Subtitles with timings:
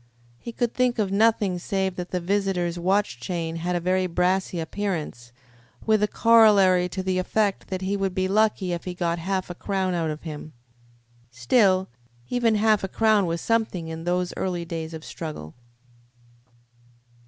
[0.39, 4.59] He could think of nothing save that the visitor's watch chain had a very brassy
[4.59, 5.31] appearance,
[5.85, 9.51] with a corollary to the effect that he would be lucky if he got half
[9.51, 10.53] a crown out of him.
[11.29, 11.87] Still,
[12.29, 15.53] even half a crown was something in those early days of struggle.